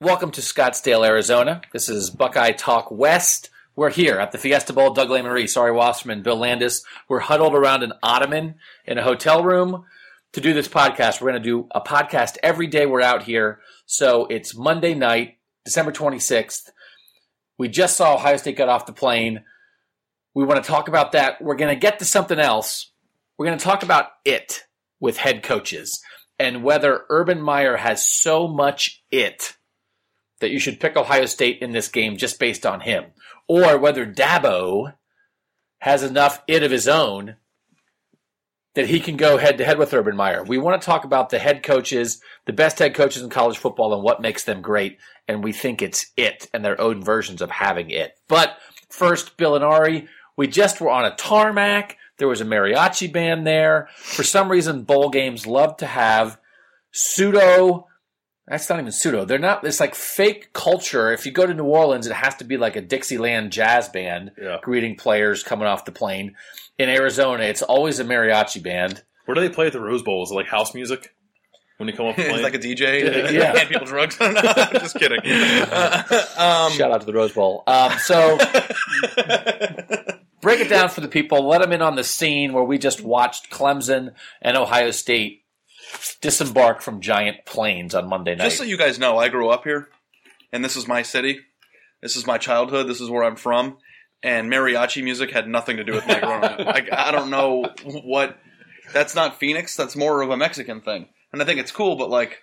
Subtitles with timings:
[0.00, 1.60] Welcome to Scottsdale, Arizona.
[1.72, 3.50] This is Buckeye Talk West.
[3.74, 4.94] We're here at the Fiesta Bowl.
[4.94, 6.84] Doug Lesmerises, Ari Wasserman, Bill Landis.
[7.08, 9.86] We're huddled around an ottoman in a hotel room
[10.34, 11.20] to do this podcast.
[11.20, 13.58] We're going to do a podcast every day we're out here.
[13.86, 16.70] So it's Monday night, December 26th.
[17.58, 19.42] We just saw Ohio State get off the plane.
[20.32, 21.42] We want to talk about that.
[21.42, 22.92] We're going to get to something else.
[23.36, 24.62] We're going to talk about it
[25.00, 26.00] with head coaches
[26.38, 29.56] and whether Urban Meyer has so much it
[30.40, 33.06] that you should pick Ohio State in this game just based on him,
[33.48, 34.94] or whether Dabo
[35.78, 37.36] has enough it of his own
[38.74, 40.44] that he can go head to head with Urban Meyer.
[40.44, 43.92] We want to talk about the head coaches, the best head coaches in college football,
[43.92, 44.98] and what makes them great.
[45.26, 48.16] And we think it's it and their own versions of having it.
[48.28, 48.56] But
[48.88, 51.96] first, Bill and Ari, we just were on a tarmac.
[52.18, 53.88] There was a mariachi band there.
[53.96, 56.38] For some reason, bowl games love to have
[56.92, 57.87] pseudo
[58.50, 59.24] that's not even pseudo.
[59.24, 59.64] They're not.
[59.64, 61.12] It's like fake culture.
[61.12, 64.32] If you go to New Orleans, it has to be like a Dixieland jazz band
[64.40, 64.58] Yeah.
[64.62, 66.34] greeting players coming off the plane.
[66.78, 69.02] In Arizona, it's always a mariachi band.
[69.26, 70.22] Where do they play at the Rose Bowl?
[70.22, 71.14] Is it like house music
[71.76, 72.34] when you come up, the plane?
[72.36, 73.32] It's like a DJ.
[73.32, 73.56] Yeah.
[73.56, 74.18] Hand people drugs.
[74.20, 75.20] no, I'm just kidding.
[75.24, 76.02] Uh,
[76.38, 77.64] um, Shout out to the Rose Bowl.
[77.66, 78.38] Um, so
[80.40, 81.46] break it down for the people.
[81.46, 85.42] Let them in on the scene where we just watched Clemson and Ohio State
[86.20, 88.44] disembark from giant planes on Monday night.
[88.44, 89.88] just so you guys know, I grew up here,
[90.52, 91.40] and this is my city.
[92.02, 92.88] This is my childhood.
[92.88, 93.78] This is where I'm from.
[94.22, 96.58] And mariachi music had nothing to do with my growing up.
[96.58, 98.38] Like, I don't know what.
[98.92, 99.76] That's not Phoenix.
[99.76, 101.08] That's more of a Mexican thing.
[101.32, 102.42] And I think it's cool, but like,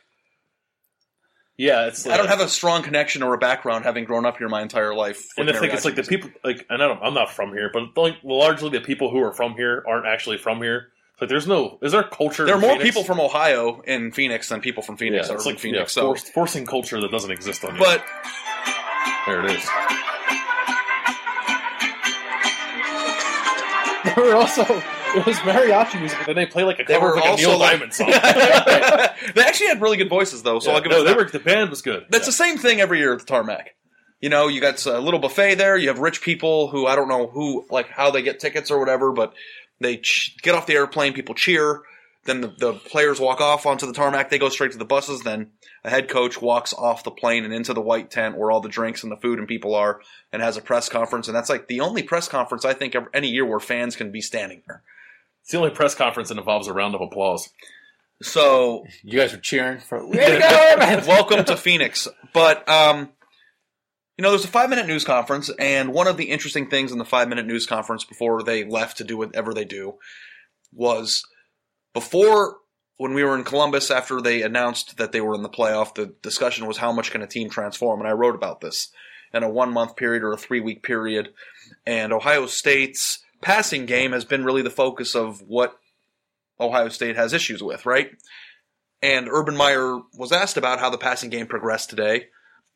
[1.58, 2.06] yeah, it's.
[2.06, 4.62] Like, I don't have a strong connection or a background having grown up here my
[4.62, 5.26] entire life.
[5.38, 7.32] And with the thing is, mariachi like the people, like and I don't, I'm not
[7.32, 10.92] from here, but like largely the people who are from here aren't actually from here.
[11.22, 12.46] Like, there's no, is there culture?
[12.46, 12.90] There are in more Phoenix?
[12.90, 15.96] people from Ohio in Phoenix than people from Yeah, Phoenix are it's from like Phoenix.
[15.96, 17.80] yeah, so, forced, forcing culture that doesn't exist on here.
[17.86, 18.04] but
[19.26, 19.70] there it is.
[24.06, 26.18] They were also it was mariachi music.
[26.20, 27.72] But then they play like a They cover were of like a also Neil like-
[27.72, 28.08] Diamond song.
[29.36, 31.18] they actually had really good voices though, so Yeah, I'll give no, it they that.
[31.18, 32.06] were, the band was good.
[32.10, 32.28] That's Yeah.
[32.28, 33.72] the same thing every year at the tarmac.
[34.22, 35.76] You know, you got a little buffet there.
[35.76, 38.80] You have rich people who I don't know who like how they get tickets or
[38.80, 39.34] whatever, but
[39.80, 41.14] they ch- get off the airplane.
[41.14, 41.82] People cheer.
[42.26, 44.32] Then the, the players walk off onto the tarmac.
[44.32, 45.22] They go straight to the buses.
[45.22, 45.52] Then
[45.84, 48.70] a head coach walks off the plane and into the white tent where all the
[48.70, 50.02] drinks and the food and people are,
[50.34, 51.28] and has a press conference.
[51.28, 54.12] And that's like the only press conference I think ever, any year where fans can
[54.12, 54.82] be standing there.
[55.42, 57.50] It's the only press conference that involves a round of applause.
[58.22, 60.08] So you guys are cheering for.
[60.08, 62.08] Way to welcome to Phoenix.
[62.34, 63.10] But um,
[64.18, 66.98] you know, there's a five minute news conference, and one of the interesting things in
[66.98, 69.96] the five minute news conference before they left to do whatever they do
[70.72, 71.24] was
[71.94, 72.58] before
[72.98, 75.96] when we were in Columbus after they announced that they were in the playoff.
[75.96, 78.90] The discussion was how much can a team transform, and I wrote about this
[79.34, 81.34] in a one month period or a three week period.
[81.86, 85.78] And Ohio State's passing game has been really the focus of what
[86.60, 88.12] Ohio State has issues with, right?
[89.02, 92.28] And Urban Meyer was asked about how the passing game progressed today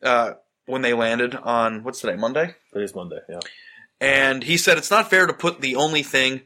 [0.04, 0.34] uh,
[0.70, 3.20] when they landed on what's today, Monday, It is Monday.
[3.28, 3.40] Yeah.
[4.00, 6.42] and he said it's not fair to put the only thing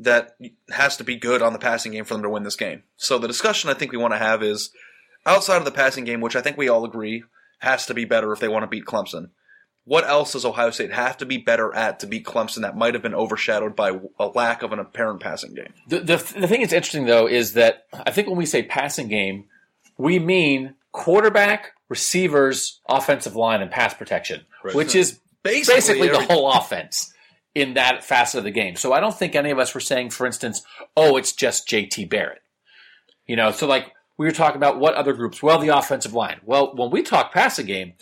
[0.00, 0.36] that
[0.70, 2.82] has to be good on the passing game for them to win this game.
[2.96, 4.70] So the discussion I think we want to have is
[5.24, 7.22] outside of the passing game, which I think we all agree
[7.60, 9.30] has to be better if they want to beat Clemson.
[9.84, 12.94] What else does Ohio State have to be better at to beat Clemson that might
[12.94, 15.74] have been overshadowed by a lack of an apparent passing game?
[15.86, 19.08] The, the, the thing that's interesting, though, is that I think when we say passing
[19.08, 19.44] game,
[19.98, 24.74] we mean quarterback, receivers, offensive line, and pass protection, Right.
[24.74, 27.12] which is Basically, basically the whole offense
[27.54, 28.76] in that facet of the game.
[28.76, 30.62] So I don't think any of us were saying, for instance,
[30.96, 32.40] oh, it's just JT Barrett.
[33.26, 35.42] You know, so like we were talking about what other groups?
[35.42, 36.40] Well, the offensive line.
[36.44, 37.92] Well, when we talk passing game,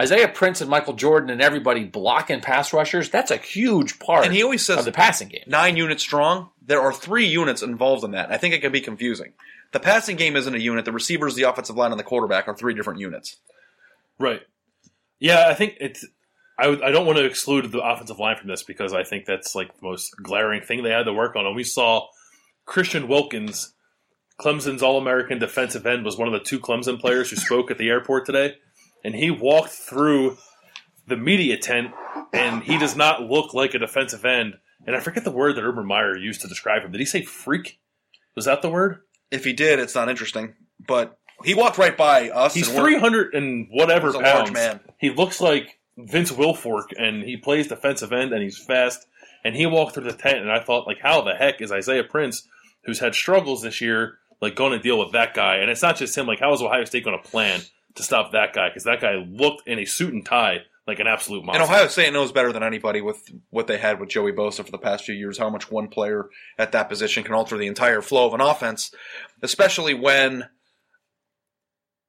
[0.00, 4.34] Isaiah Prince and Michael Jordan and everybody blocking pass rushers, that's a huge part And
[4.34, 5.44] he always says of the passing game.
[5.46, 6.50] nine units strong.
[6.60, 8.30] There are three units involved in that.
[8.30, 9.32] I think it can be confusing.
[9.72, 10.84] The passing game isn't a unit.
[10.84, 13.36] The receivers, the offensive line, and the quarterback are three different units.
[14.18, 14.40] Right.
[15.18, 16.04] Yeah, I think it's.
[16.58, 19.54] I, I don't want to exclude the offensive line from this because I think that's
[19.54, 21.44] like the most glaring thing they had to work on.
[21.44, 22.08] And we saw
[22.64, 23.74] Christian Wilkins,
[24.40, 27.76] Clemson's All American defensive end, was one of the two Clemson players who spoke at
[27.76, 28.54] the airport today.
[29.04, 30.38] And he walked through
[31.06, 31.92] the media tent,
[32.32, 34.54] and he does not look like a defensive end.
[34.86, 36.92] And I forget the word that Urban Meyer used to describe him.
[36.92, 37.78] Did he say freak?
[38.34, 39.00] Was that the word?
[39.30, 40.54] If he did, it's not interesting.
[40.86, 42.54] But he walked right by us.
[42.54, 44.52] He's three hundred and whatever He's pounds.
[44.52, 44.80] man.
[44.98, 49.06] He looks like Vince Wilfork, and he plays defensive end, and he's fast.
[49.44, 52.02] And he walked through the tent, and I thought, like, how the heck is Isaiah
[52.04, 52.48] Prince,
[52.84, 55.56] who's had struggles this year, like going to deal with that guy?
[55.56, 56.26] And it's not just him.
[56.26, 57.60] Like, how is Ohio State going to plan
[57.94, 61.06] to stop that guy because that guy looked in a suit and tie like an
[61.06, 61.62] absolute monster.
[61.62, 64.70] And Ohio State knows better than anybody with what they had with Joey Bosa for
[64.70, 66.26] the past few years, how much one player
[66.58, 68.92] at that position can alter the entire flow of an offense,
[69.42, 70.48] especially when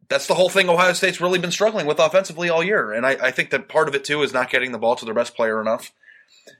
[0.10, 2.94] that's the whole thing Ohio State's really been struggling with offensively all year.
[2.94, 5.06] And I, I think that part of it, too, is not getting the ball to
[5.06, 5.92] their best player enough.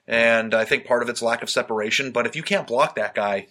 [0.08, 2.12] And I think part of it's lack of separation.
[2.12, 3.48] But if you can't block that guy,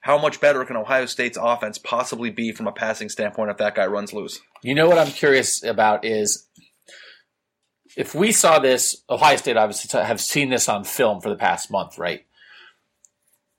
[0.00, 3.74] how much better can Ohio State's offense possibly be from a passing standpoint if that
[3.74, 4.40] guy runs loose?
[4.62, 6.47] You know what I'm curious about is
[7.96, 11.70] if we saw this, Ohio State obviously have seen this on film for the past
[11.70, 12.24] month, right?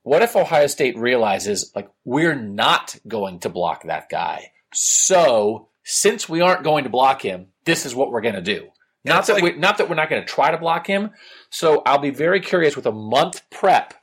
[0.04, 4.52] What if Ohio State realizes, like, we're not going to block that guy?
[4.74, 8.70] So, since we aren't going to block him, this is what we're going to do.
[9.04, 11.12] Not that, like- we, not that we're not going to try to block him.
[11.50, 13.94] So, I'll be very curious with a month prep.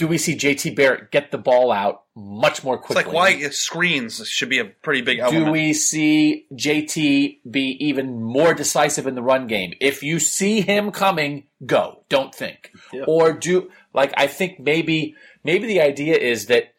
[0.00, 3.04] Do we see JT Barrett get the ball out much more It's quickly?
[3.04, 5.44] like why screens should be a pretty big element.
[5.44, 9.74] Do we see JT be even more decisive in the run game?
[9.78, 12.04] If you see him coming, go.
[12.08, 12.72] Don't think.
[12.94, 13.04] Yeah.
[13.06, 16.72] Or do like I think maybe maybe the idea is that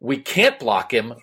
[0.00, 1.14] we can't block him.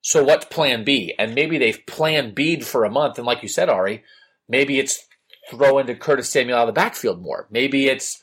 [0.00, 1.14] So what's plan B?
[1.18, 3.18] And maybe they've plan B'd for a month.
[3.18, 4.02] And like you said, Ari,
[4.48, 5.06] maybe it's
[5.50, 7.46] throw into Curtis Samuel out of the backfield more.
[7.50, 8.22] Maybe it's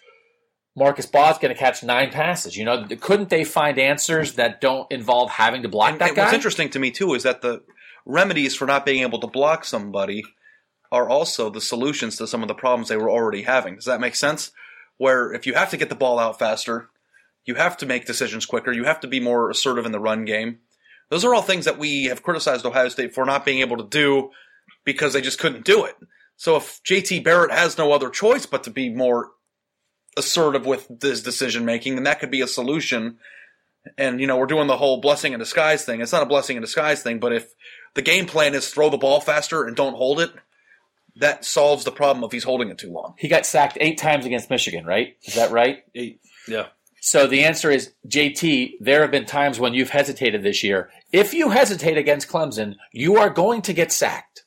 [0.75, 2.57] Marcus Baugh's going to catch nine passes.
[2.57, 6.15] You know, couldn't they find answers that don't involve having to block And- that and
[6.15, 6.23] guy?
[6.23, 7.63] What's interesting to me too is that the
[8.05, 10.23] remedies for not being able to block somebody
[10.91, 13.75] are also the solutions to some of the problems they were already having.
[13.75, 14.51] Does that make sense?
[14.97, 16.89] Where if you have to get the ball out faster,
[17.45, 20.25] you have to make decisions quicker, you have to be more assertive in the run
[20.25, 20.59] game.
[21.09, 23.83] Those are all things that we have criticized Ohio State for not being able to
[23.87, 24.31] do
[24.83, 25.95] because they just couldn't do it.
[26.37, 29.31] So if JT Barrett has no other choice but to be more
[30.17, 33.17] assertive with his decision making, then that could be a solution
[33.97, 36.01] and you know we're doing the whole blessing in disguise thing.
[36.01, 37.53] It's not a blessing in disguise thing, but if
[37.93, 40.31] the game plan is throw the ball faster and don't hold it,
[41.17, 43.15] that solves the problem if he's holding it too long.
[43.17, 45.15] he got sacked eight times against Michigan, right?
[45.23, 45.83] Is that right?
[45.93, 46.19] Eight.
[46.47, 46.67] Yeah.
[47.01, 48.73] So the answer is JT.
[48.79, 50.89] There have been times when you've hesitated this year.
[51.13, 54.43] If you hesitate against Clemson, you are going to get sacked.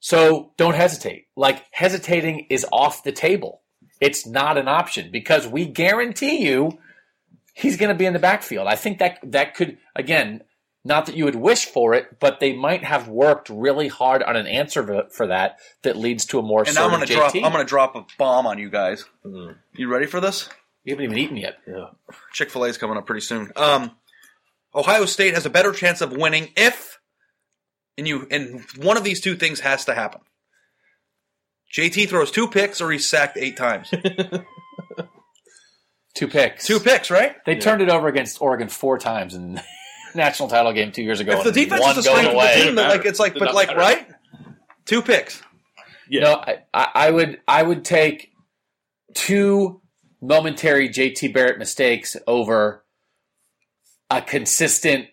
[0.00, 1.26] So don't hesitate.
[1.36, 3.62] Like hesitating is off the table.
[4.00, 6.78] It's not an option because we guarantee you
[7.54, 8.68] he's going to be in the backfield.
[8.68, 10.42] I think that that could again,
[10.84, 14.36] not that you would wish for it, but they might have worked really hard on
[14.36, 16.60] an answer for- for that that leads to a more.
[16.60, 17.32] And I'm going to drop.
[17.44, 19.04] I'm going to drop a bomb on you guys.
[19.26, 19.56] Mhm.
[19.74, 20.48] You ready for this?
[20.84, 21.58] You haven't even eaten yet.
[21.66, 21.86] Yeah.
[22.32, 23.52] Chick Fil A is coming up pretty soon.
[23.56, 23.96] Um,
[24.74, 26.98] Ohio State has a better chance of winning if,
[27.98, 30.20] and you, and one of these two things has to happen.
[31.74, 33.92] JT throws two picks, or he's sacked eight times.
[36.14, 36.66] Two picks.
[36.66, 37.36] two picks, right?
[37.46, 37.60] They Yeah.
[37.60, 39.64] turned it over against Oregon four times in the
[40.16, 41.38] national title game two years ago.
[41.38, 43.34] If the defense one is the going strength of the team, then like it's like,
[43.34, 43.78] Did but like, matter.
[43.78, 44.08] right?
[44.84, 45.40] Two picks.
[46.08, 46.22] Yeah.
[46.22, 48.32] No, I, I I would I would take
[49.14, 49.80] two
[50.20, 52.84] momentary JT Barrett mistakes over
[54.10, 55.06] a consistent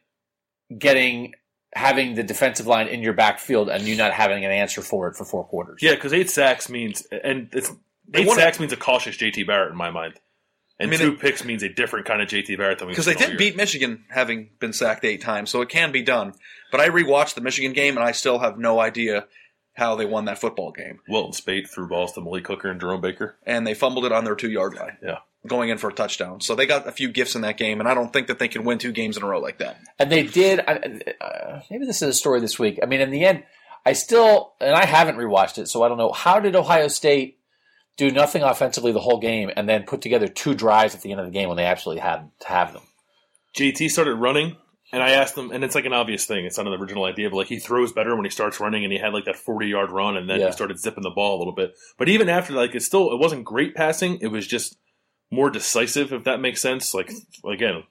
[0.76, 1.34] getting
[1.76, 5.16] having the defensive line in your backfield and you not having an answer for it
[5.16, 5.80] for four quarters.
[5.82, 7.70] Yeah, because eight sacks means, and it's
[8.14, 10.14] eight wanna- sacks means a cautious JT Barrett in my mind,
[10.80, 12.94] and I mean, two it- picks means a different kind of JT Barrett than we
[12.94, 16.34] Because they did beat Michigan having been sacked eight times, so it can be done.
[16.72, 19.28] But I rewatched the Michigan game, and I still have no idea
[19.74, 21.02] how they won that football game.
[21.10, 23.36] Wilton Speight threw balls to Malik Hooker and Jerome Baker.
[23.46, 24.98] And they fumbled it on their two yard line.
[25.04, 25.18] Yeah.
[25.46, 26.42] Going in for a touchdown.
[26.42, 28.48] So they got a few gifts in that game, and I don't think that they
[28.48, 29.78] can win two games in a row like that.
[30.00, 30.60] And they did.
[30.60, 32.80] Uh, maybe this is a story this week.
[32.82, 33.44] I mean, in the end,
[33.86, 36.12] I still and I haven't rewatched it, so I don't know.
[36.12, 37.38] How did Ohio State
[37.98, 41.20] do nothing offensively the whole game and then put together two drives at the end
[41.20, 42.82] of the game when they actually had to have them?
[43.56, 44.58] JT started running,
[44.92, 46.46] and I asked him, and it's like an obvious thing.
[46.46, 48.92] It's not an original idea, but like he throws better when he starts running, and
[48.92, 50.48] he had like that forty yard run, and then Yeah.
[50.48, 51.74] he started zipping the ball a little bit.
[51.98, 54.18] But even after, like, it still it wasn't great passing.
[54.22, 54.78] It was just
[55.36, 56.94] more decisive, if that makes sense.
[56.94, 57.12] Like
[57.48, 57.84] again,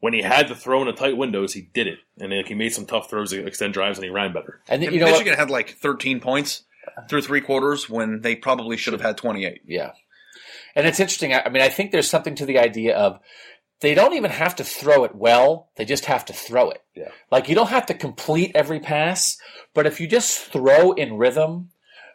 [0.00, 2.54] when he had to throw in a tight windows, he did it, and like he
[2.54, 4.60] made some tough throws to extend drives, and he ran better.
[4.68, 5.12] And you know what?
[5.12, 6.64] Michigan had like 13 points
[7.08, 9.62] through three quarters when they probably should have had 28.
[9.66, 9.92] Yeah.
[10.74, 11.34] And it's interesting.
[11.34, 13.20] I I mean, I think there's something to the idea of
[13.80, 16.82] they don't even have to throw it well, they just have to throw it.
[16.94, 17.10] Yeah.
[17.30, 19.38] Like you don't have to complete every pass,
[19.74, 21.70] but if you just throw in rhythm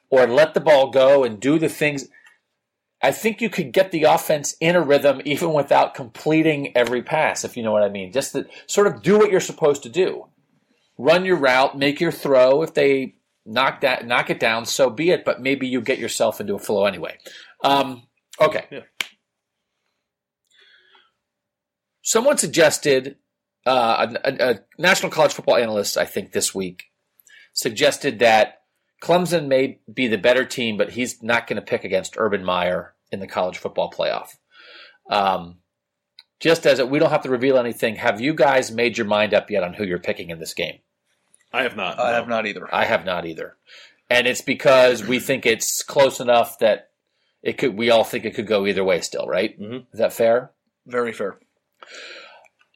[0.09, 2.07] or let the ball go and do the things
[3.03, 7.43] I think you could get the offense in a rhythm even without completing every pass,
[7.43, 8.11] if you know what I mean.
[8.11, 10.27] Just to sort of do what you're supposed to do.
[10.97, 12.61] Run your route, make your throw.
[12.61, 16.39] If they knock that knock it down, so be it, but maybe you get yourself
[16.39, 17.17] into a flow anyway.
[17.63, 18.03] Um,
[18.39, 18.65] okay.
[18.71, 18.81] Yeah.
[22.03, 23.17] Someone suggested
[23.65, 26.85] uh, a, a, a national college football analyst, I think this week,
[27.53, 28.60] suggested that
[29.01, 32.93] Clemson may be the better team, but he's not going to pick against Urban Meyer
[33.11, 34.35] in the college football playoff.
[35.09, 35.57] Um,
[36.39, 39.33] just as it, we don't have to reveal anything, have you guys made your mind
[39.33, 40.79] up yet on who you're picking in this game?
[41.51, 41.99] I have not.
[41.99, 42.15] I no.
[42.15, 42.73] have not either.
[42.73, 43.57] I have not either,
[44.09, 46.91] and it's because we think it's close enough that
[47.43, 47.77] it could.
[47.77, 49.01] We all think it could go either way.
[49.01, 49.59] Still, right?
[49.59, 49.85] Mhm.
[49.91, 50.51] Is that fair?
[50.85, 51.39] Very fair.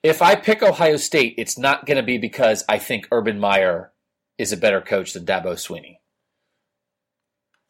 [0.03, 3.91] If I pick Ohio State, it's not going to be because I think Urban Meyer
[4.38, 5.98] is a better coach than Dabo Swinney.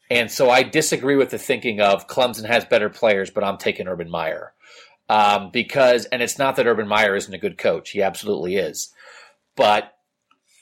[0.10, 3.88] And so I disagree with the thinking of Clemson has better players, but I'm taking
[3.88, 4.54] Urban Meyer.
[5.10, 8.92] Um, because, and it's not that Urban Meyer isn't a good coach, he absolutely is.
[9.56, 9.94] But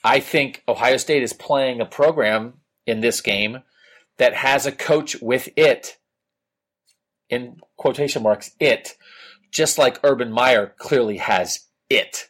[0.03, 3.59] I think Ohio State is playing a program in this game
[4.17, 5.97] that has a coach with it,
[7.29, 8.95] in quotation marks, it,
[9.51, 12.29] just like Urban Meyer clearly has it.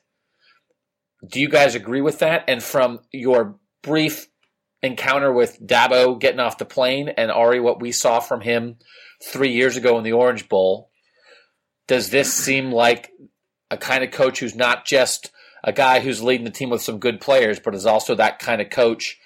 [1.27, 2.43] Do you guys agree with that?
[2.47, 4.27] And from your brief
[4.83, 8.75] encounter with Dabo getting off the plane and Ari, what we saw from him
[9.23, 10.91] three years ago in the Orange Bowl,
[11.87, 13.11] does this seem like
[13.71, 15.31] a kind of coach who's not just
[15.63, 18.61] a guy who's leading the team with some good players, but is also that kind
[18.61, 19.17] of coach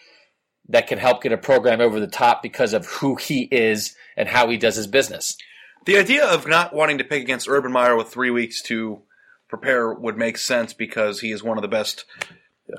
[0.70, 4.30] that can help get a program over the top because of who he is and
[4.30, 5.38] how he does his business?
[5.86, 9.02] The idea of not wanting to pick against Urban Meyer with three weeks to
[9.48, 12.06] prepare would make sense because he is one of the best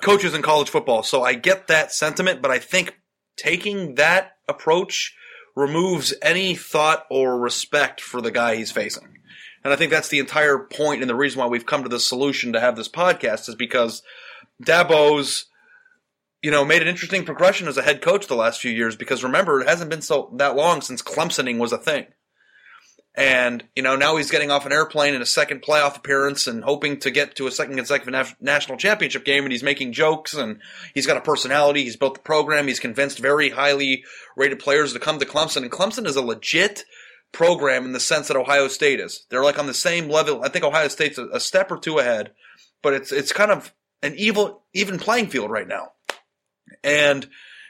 [0.03, 1.03] coaches in college football.
[1.03, 2.99] So I get that sentiment, but I think
[3.37, 5.15] taking that approach
[5.57, 9.19] removes any thought or respect for the guy he's facing.
[9.65, 12.07] And I think that's the entire point and the reason why we've come to this
[12.07, 14.03] solution to have this podcast is because
[14.63, 15.47] Dabo's
[16.43, 19.25] you know, made an interesting progression as a head coach the last few years because
[19.25, 22.07] remember, it hasn't been so that long since Clemsoning was a thing.
[23.19, 26.63] And, you know, now he's getting off an airplane in a second playoff appearance and
[26.63, 29.43] hoping to get to a second consecutive na- national championship game.
[29.43, 30.61] And he's making jokes and
[30.95, 31.83] he's got a personality.
[31.83, 32.69] He's built the program.
[32.69, 34.05] He's convinced very highly
[34.37, 35.63] rated players to come to Clemson.
[35.63, 36.85] And Clemson is a legit
[37.33, 39.27] program in the sense that Ohio State is.
[39.31, 40.45] They're like on the same level.
[40.45, 42.31] I think Ohio State's a, a step or two ahead,
[42.85, 45.91] but it's, it's kind of an evil, even playing field right now.
[46.85, 47.27] And,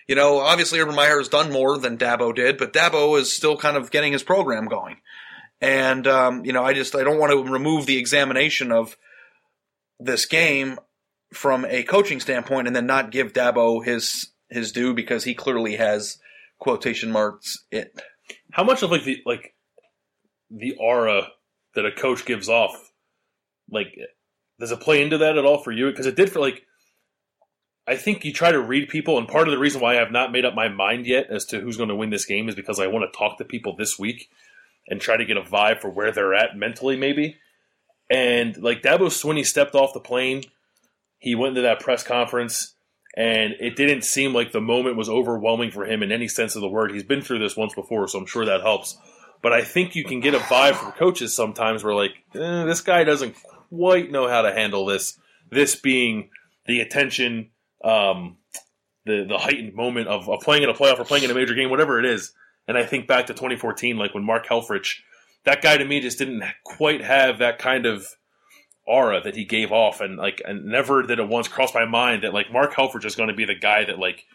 [0.06, 3.56] you know, obviously Urban Meyer has done more than Dabo did, but Dabo is still
[3.56, 4.98] kind of getting his program going.
[5.60, 8.96] And, um, you know, I just, I don't want to remove the examination of
[9.98, 10.78] this game
[11.32, 15.76] from a coaching standpoint and then not give Dabo his, his due because he clearly
[15.76, 16.18] has
[16.58, 18.00] quotation marks it.
[18.52, 19.54] How much of like the like
[20.50, 21.28] the aura
[21.74, 22.92] that a coach gives off,
[23.70, 23.96] like
[24.58, 25.90] does it play into that at all for you?
[25.90, 26.62] Because it did for like.
[27.86, 30.12] I think you try to read people, and part of the reason why I have
[30.12, 32.54] not made up my mind yet as to who's going to win this game is
[32.54, 34.28] because I want to talk to people this week
[34.88, 37.36] and try to get a vibe for where they're at mentally, maybe.
[38.10, 40.44] And like Dabo Swinney stepped off the plane,
[41.18, 42.74] he went into that press conference,
[43.16, 46.62] and it didn't seem like the moment was overwhelming for him in any sense of
[46.62, 46.92] the word.
[46.92, 48.96] He's been through this once before, so I'm sure that helps.
[49.42, 52.80] But I think you can get a vibe from coaches sometimes where like eh, this
[52.80, 53.36] guy doesn't
[53.68, 55.18] quite know how to handle this.
[55.50, 56.30] This being
[56.66, 57.50] the attention,
[57.84, 58.36] um,
[59.06, 61.54] the the heightened moment of, of playing in a playoff or playing in a major
[61.54, 62.32] game, whatever it is.
[62.68, 64.98] And I think back to 2014, like when Mark Helfrich,
[65.44, 68.06] that guy to me just didn't quite have that kind of
[68.86, 72.22] aura that he gave off, and like, and never did it once cross my mind
[72.22, 74.26] that like Mark Helfrich is going to be the guy that like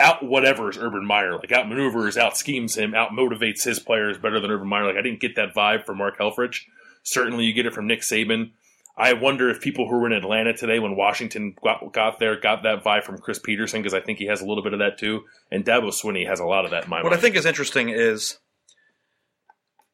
[0.00, 4.40] out whatever's Urban Meyer, like out maneuvers, out schemes him, out motivates his players better
[4.40, 4.86] than Urban Meyer.
[4.86, 6.62] Like I didn't get that vibe from Mark Helfrich.
[7.02, 8.50] Certainly, you get it from Nick Saban.
[8.98, 12.62] I wonder if people who were in Atlanta today when Washington got, got there got
[12.62, 14.98] that vibe from Chris Petersen because I think he has a little bit of that
[14.98, 17.18] too, and Dabo Swinney has a lot of that in my What mind.
[17.18, 18.38] I think is interesting is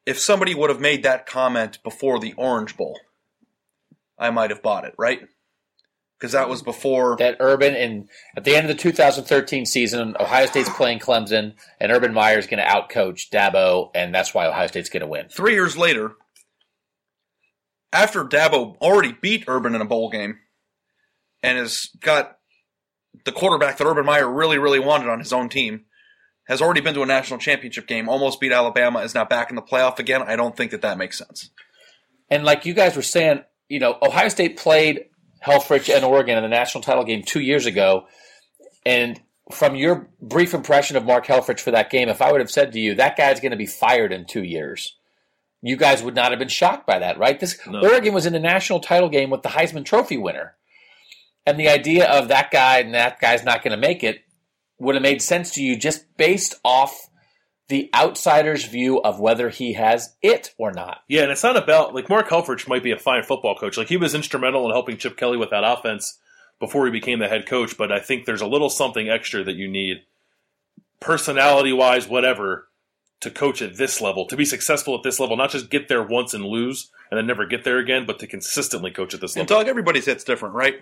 [0.05, 2.97] if somebody would have made that comment before the Orange Bowl,
[4.17, 5.21] I might have bought it, right?
[6.17, 7.17] Because that was before.
[7.17, 8.07] that Urban and
[8.37, 12.63] at the end of the 2013 season, Ohio State's playing Clemson, and Urban Meyer's going
[12.63, 15.27] to outcoach Dabo, and that's why Ohio State's going to win.
[15.27, 16.15] Three years later,
[17.93, 20.39] after Dabo already beat Urban in a bowl game
[21.41, 22.37] and has got
[23.25, 25.85] the quarterback that Urban Meyer really, really wanted on his own team,
[26.47, 29.55] has already been to a national championship game, almost beat Alabama, is now back in
[29.55, 30.21] the playoff again.
[30.23, 31.51] I don't think that that makes sense.
[32.29, 35.05] And like you guys were saying, you know, Ohio State played
[35.45, 38.07] Helfrich and Oregon in the national title game two years ago,
[38.85, 39.21] and
[39.51, 42.71] from your brief impression of Mark Helfrich for that game, if I would have said
[42.73, 44.97] to you that guy's going to be fired in two years,
[45.63, 47.39] you guys would not have been shocked by that, right?
[47.39, 47.81] This No.
[47.81, 50.55] Oregon was in the national title game with the Heisman Trophy winner,
[51.45, 54.21] and the idea of that guy and that guy's not going to make it
[54.77, 57.09] would have made sense to you just based off
[57.69, 60.99] the outsider's view of whether he has it or not.
[61.07, 63.77] Yeah, and it's not about like Mark Helfrich might be a fine football coach.
[63.77, 66.19] Like he was instrumental in helping Chip Kelly with that offense
[66.59, 67.77] before he became the head coach.
[67.77, 70.03] But I think there's a little something extra that you need,
[70.99, 72.67] personality wise, whatever,
[73.23, 76.03] to coach at this level, to be successful at this level, not just get there
[76.03, 79.35] once and lose and then never get there again, but to consistently coach at this
[79.35, 79.41] level.
[79.41, 79.63] And level.
[79.63, 80.75] Doug, everybody's hit's different, right?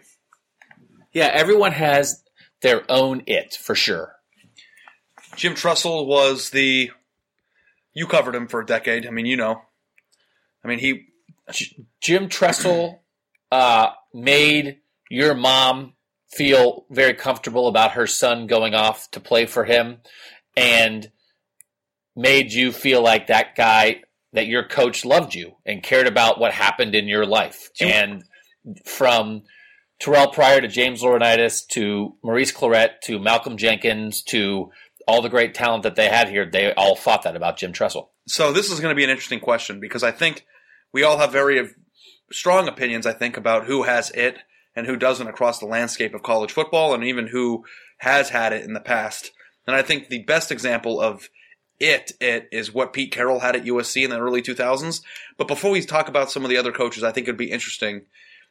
[1.13, 2.23] Yeah, everyone has
[2.61, 4.15] their own it for sure.
[5.35, 6.91] Jim Tressel was the.
[7.93, 9.05] You covered him for a decade.
[9.05, 9.61] I mean, you know.
[10.63, 11.07] I mean, he.
[11.99, 13.03] Jim Tressel
[13.51, 14.79] uh, made
[15.09, 15.93] your mom
[16.29, 19.97] feel very comfortable about her son going off to play for him
[20.55, 21.11] and
[22.15, 24.01] made you feel like that guy
[24.33, 28.23] that your coach loved you and cared about what happened in your life and
[28.85, 29.43] from
[29.99, 34.71] Terrell Pryor to James Laurinaitis to Maurice Clarett to Malcolm Jenkins to
[35.07, 38.11] all the great talent that they had here they all thought that about Jim Tressel
[38.27, 40.45] So this is going to be an interesting question because I think
[40.93, 41.69] we all have very
[42.31, 43.05] strong opinions.
[43.05, 44.37] I think about who has it
[44.75, 47.65] and who doesn't across the landscape of college football, and even who
[47.97, 49.31] has had it in the past.
[49.67, 51.29] And I think the best example of
[51.81, 55.01] it it is what Pete Carroll had at USC in the early 2000s.
[55.37, 58.03] But before we talk about some of the other coaches, I think it'd be interesting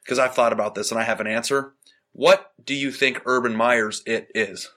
[0.04, 1.74] because I've thought about this and I have an answer.
[2.12, 4.70] What do you think Urban Meyer's it is?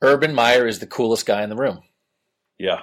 [0.00, 1.82] Urban Meyer is the coolest guy in the room
[2.62, 2.82] yeah.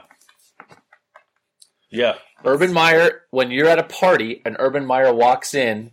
[1.90, 2.16] Yeah.
[2.44, 5.92] Urban Meyer, when you're at a party and Urban Meyer walks in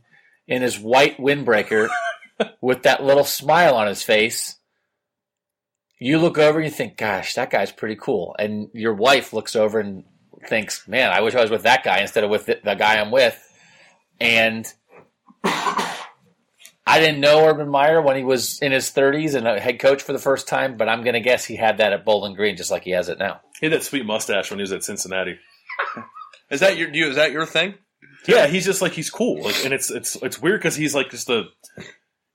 [0.49, 1.89] in his white windbreaker
[2.61, 4.57] with that little smile on his face,
[5.99, 8.37] you look over and you think, gosh, that guy's pretty cool.
[8.39, 10.05] And your wife looks over and
[10.47, 12.99] thinks, man, I wish I was with that guy instead of with the, the guy
[12.99, 13.43] I'm with.
[14.21, 14.67] And
[15.45, 20.03] I didn't know Urban Meyer when he was in his 30s and a head coach
[20.03, 22.57] for the first time, but I'm going to guess he had that at Bowling Green
[22.57, 23.41] just like he has it now.
[23.61, 25.39] He had that sweet mustache when he was at Cincinnati.
[26.51, 27.09] Is that your you?
[27.09, 27.75] Is that your thing?
[28.29, 31.11] Yeah, he's just like he's cool, like, and it's it's it's weird because he's like
[31.11, 31.45] just a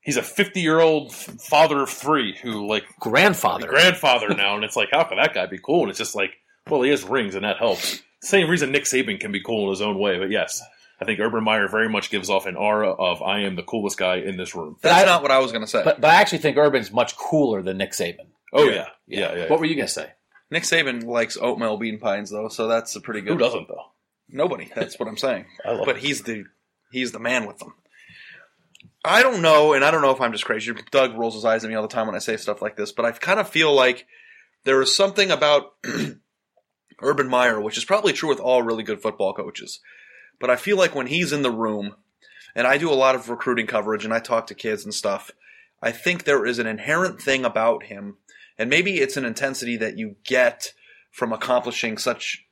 [0.02, 3.66] he's a fifty year old father of three who like Grandfather.
[3.66, 5.82] grandfather now, and it's like how can that guy be cool?
[5.82, 6.32] And it's just like
[6.68, 8.00] well, he has rings, and that helps.
[8.22, 10.62] Same reason Nick Saban can be cool in his own way, but yes,
[11.00, 13.98] I think Urban Meyer very much gives off an aura of I am the coolest
[13.98, 14.76] guy in this room.
[14.80, 15.82] That's I- not what I was going to say.
[15.82, 18.28] But but I actually think Urban's much cooler than Nick Saban.
[18.52, 18.86] Oh Yeah.
[19.08, 19.48] yeah, yeah, yeah.
[19.48, 20.10] What were you gonna say?
[20.52, 23.32] Nick Saban likes oatmeal bean pies though, so that's a pretty good.
[23.32, 23.86] Who doesn't though?
[24.28, 24.70] Nobody.
[24.74, 25.46] That's what I'm saying.
[25.64, 26.44] I love But he's the
[26.92, 27.74] he's the man with them.
[29.04, 30.72] I don't know, and I don't know if I'm just crazy.
[30.90, 32.92] Doug rolls his eyes at me all the time when I say stuff like this,
[32.92, 34.06] but I kind of feel like
[34.64, 35.72] there is something about
[37.02, 39.80] Urban Meyer, which is probably true with all really good football coaches.
[40.38, 41.96] But I feel like when he's in the room,
[42.54, 45.32] and I do a lot of recruiting coverage and I talk to kids and stuff,
[45.82, 48.18] I think there is an inherent thing about him,
[48.56, 50.72] and maybe it's an intensity that you get
[51.10, 52.46] from accomplishing such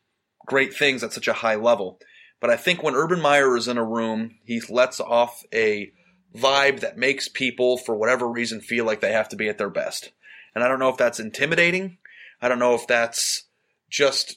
[0.47, 2.01] great things at such a high level.
[2.41, 5.93] But I think when Urban Meyer is in a room, he lets off a
[6.35, 9.71] vibe that makes people, for whatever reason, feel like they have to be at their
[9.71, 10.13] best.
[10.55, 11.99] And I don't know if that's intimidating.
[12.41, 13.45] I don't know if that's
[13.89, 14.37] just,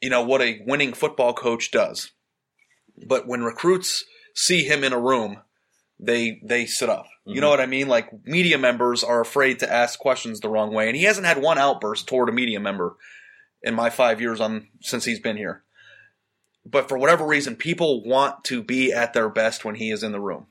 [0.00, 2.12] you know, what a winning football coach does.
[3.06, 5.38] But when recruits see him in a room,
[5.98, 7.06] they they sit up.
[7.26, 7.50] You know mm-hmm.
[7.50, 7.88] what I mean?
[7.88, 11.40] Like media members are afraid to ask questions the wrong way, and he hasn't had
[11.40, 12.96] one outburst toward a media member
[13.62, 15.62] in my five years on since he's been here.
[16.64, 20.12] But for whatever reason, people want to be at their best when he is in
[20.12, 20.46] the room.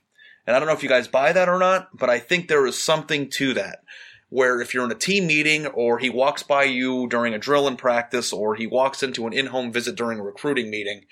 [0.49, 2.65] And I don't know if you guys buy that or not, but I think there
[2.65, 3.83] is something to that.
[4.29, 7.67] Where if you're in a team meeting or he walks by you during a drill
[7.67, 11.05] in practice or he walks into an in home visit during a recruiting meeting,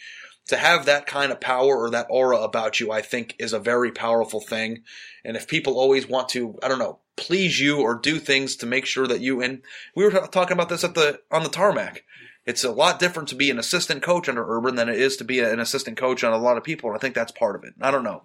[0.47, 3.60] to have that kind of power or that aura about you, I think is a
[3.60, 4.82] very powerful thing.
[5.23, 8.65] And if people always want to, I don't know, please you or do things to
[8.65, 9.62] make sure that you, and
[9.95, 12.04] we were talking about this at the, on the tarmac.
[12.47, 15.23] It's a lot different to be an assistant coach under Urban than it is to
[15.23, 16.89] be an assistant coach on a lot of people.
[16.89, 17.76] And I think that's part of it.
[17.80, 18.23] I don't know.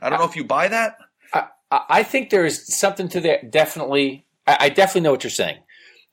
[0.00, 0.96] I don't know if you buy that.
[1.32, 3.50] I, I think there is something to that.
[3.50, 5.58] Definitely, I, I definitely know what you're saying,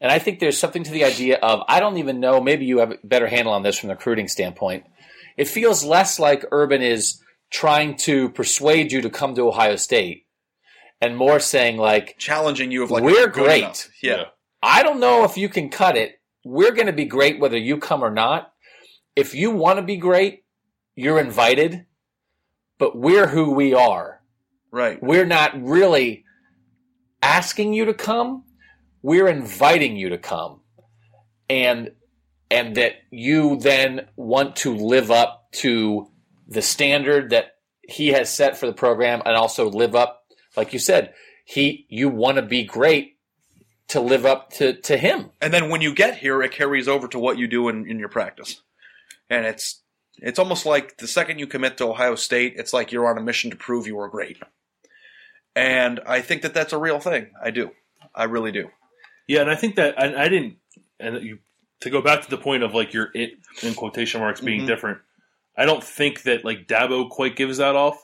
[0.01, 2.39] and I think there's something to the idea of I don't even know.
[2.41, 4.85] Maybe you have a better handle on this from the recruiting standpoint.
[5.35, 10.25] It feels less like Urban is trying to persuade you to come to Ohio State,
[11.01, 13.63] and more saying like, Challenging you of like, We're great.
[13.63, 13.89] enough.
[14.01, 14.25] Yeah.
[14.61, 16.19] I don't know if you can cut it.
[16.43, 18.51] We're going to be great whether you come or not.
[19.15, 20.43] If you want to be great,
[20.95, 21.85] you're invited,
[22.77, 24.21] but we're who we are.
[24.71, 25.01] Right.
[25.01, 26.25] We're not really
[27.21, 28.43] asking you to come.
[29.01, 30.61] We're inviting you to come.
[31.49, 31.91] And
[32.49, 36.09] and that you then want to live up to
[36.47, 40.17] the standard that he has set for the program and also live up
[40.57, 41.13] like you said,
[41.45, 43.17] he you want to be great
[43.89, 45.29] to live up to, to him.
[45.39, 47.99] And then when you get here, it carries over to what you do in, in
[47.99, 48.61] your practice.
[49.29, 49.81] And it's
[50.21, 53.21] it's almost like the second you commit to Ohio State, it's like you're on a
[53.21, 54.37] mission to prove you are great.
[55.55, 57.31] And I think that that's a real thing.
[57.43, 57.71] I do.
[58.13, 58.69] I really do.
[59.27, 60.57] Yeah, and I think that and I didn't
[60.99, 61.39] and you
[61.81, 64.67] to go back to the point of like your it in quotation marks being Mhm.
[64.67, 64.99] different.
[65.55, 68.03] I don't think that like Dabo quite gives that off.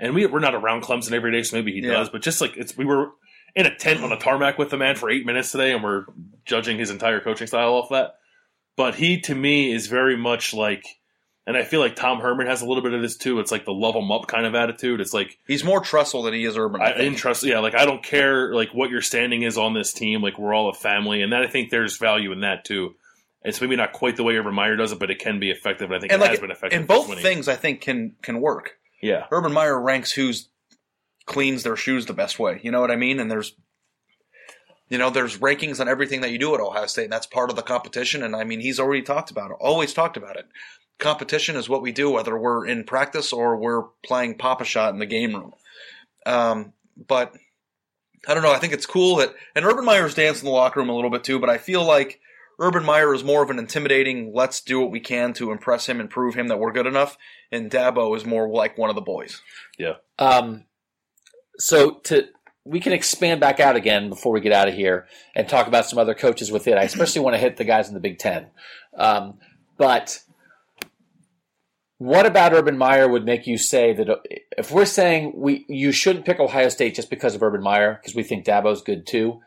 [0.00, 1.94] And we we're not around Clemson every day, so maybe he Yeah.
[1.94, 2.08] does.
[2.10, 3.10] But just like it's we were
[3.54, 6.06] in a tent on a tarmac with the man for eight minutes today, and we're
[6.44, 8.14] judging his entire coaching style off that.
[8.76, 10.84] But he to me is very much like,
[11.46, 13.38] and I feel like Tom Herman has a little bit of this too.
[13.40, 15.00] It's like the love him up kind of attitude.
[15.00, 16.80] It's like He's more Tressel than he is Urban.
[16.80, 17.42] I trust.
[17.42, 20.22] Yeah, like I don't care like what your standing is on this team.
[20.22, 22.94] Like we're all a family, and that I think there's value in that too.
[23.42, 25.90] It's maybe not quite the way Urban Meyer does it, but it can be effective.
[25.90, 26.78] And I think and it like has been effective.
[26.78, 28.78] and both things I think can can work.
[29.02, 30.48] Yeah, Urban Meyer ranks who's
[31.26, 32.60] cleans their shoes the best way.
[32.62, 33.20] You know what I mean?
[33.20, 33.54] And there's
[34.88, 37.50] you know, there's rankings on everything that you do at Ohio State, and that's part
[37.50, 38.22] of the competition.
[38.22, 40.46] And I mean, he's already talked about it, always talked about it.
[40.98, 45.06] Competition is what we do, whether we're in practice or we're playing Pop-A-Shot in the
[45.06, 45.52] game room.
[46.24, 47.34] Um, but
[48.26, 48.52] I don't know.
[48.52, 51.10] I think it's cool that, and Urban Meyer's danced in the locker room a little
[51.10, 52.20] bit too, but I feel like
[52.58, 56.00] Urban Meyer is more of an intimidating, let's do what we can to impress him
[56.00, 57.16] and prove him that we're good enough.
[57.50, 59.42] And Dabo is more like one of the boys.
[59.78, 59.94] Yeah.
[60.18, 60.64] Um,
[61.58, 62.28] so to
[62.64, 65.84] we can expand back out again before we get out of here and talk about
[65.84, 66.78] some other coaches with it.
[66.78, 68.46] I especially want to hit the guys in the Big Ten.
[68.96, 69.38] Um,
[69.76, 70.20] but
[71.98, 74.16] what about Urban Meyer would make you say that uh,
[74.58, 78.14] if we're saying we you shouldn't pick Ohio State just because of Urban Meyer because
[78.14, 79.40] we think Dabo's good too?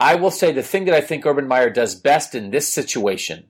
[0.00, 3.48] I will say the thing that I think Urban Meyer does best in this situation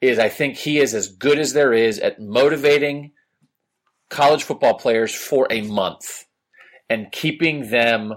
[0.00, 3.12] is I think he is as good as there is at motivating
[4.10, 6.26] college football players for a month
[6.88, 8.14] and keeping them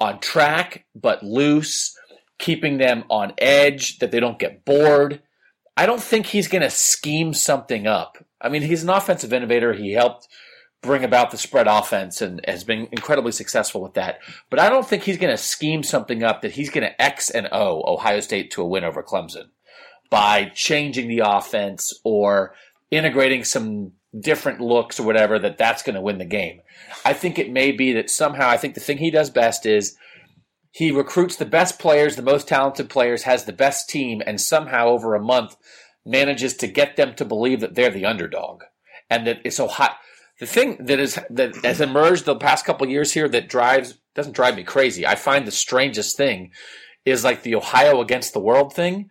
[0.00, 1.96] on track but loose,
[2.38, 5.22] keeping them on edge that they don't get bored.
[5.76, 8.24] I don't think he's going to scheme something up.
[8.40, 9.72] I mean, he's an offensive innovator.
[9.72, 10.28] He helped
[10.82, 14.20] bring about the spread offense and has been incredibly successful with that.
[14.50, 17.28] But I don't think he's going to scheme something up that he's going to X
[17.28, 19.48] and O Ohio State to a win over Clemson
[20.10, 22.54] by changing the offense or
[22.90, 26.60] integrating some different looks or whatever that that's going to win the game.
[27.04, 29.96] I think it may be that somehow I think the thing he does best is
[30.76, 34.88] he recruits the best players, the most talented players, has the best team, and somehow
[34.88, 35.56] over a month
[36.04, 38.62] manages to get them to believe that they're the underdog
[39.08, 39.96] and that it's so hot.
[40.38, 44.36] The thing that is that has emerged the past couple years here that drives doesn't
[44.36, 45.06] drive me crazy.
[45.06, 46.52] I find the strangest thing
[47.06, 49.08] is like the Ohio against the world thing.